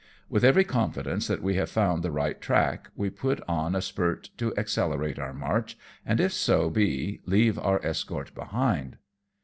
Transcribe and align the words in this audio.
With 0.31 0.43
every 0.43 0.63
confidence 0.63 1.27
that 1.27 1.43
we 1.43 1.57
have 1.57 1.69
found 1.69 2.01
the 2.01 2.09
right 2.09 2.41
track, 2.41 2.89
we 2.95 3.11
put 3.11 3.39
on 3.47 3.75
a 3.75 3.83
spurt 3.83 4.31
to 4.37 4.51
accelerate 4.57 5.19
our 5.19 5.31
march, 5.31 5.77
and, 6.03 6.19
if 6.19 6.33
so 6.33 6.71
be, 6.71 7.21
leave 7.27 7.59
our 7.59 7.79
escort 7.85 8.33
behind. 8.33 8.97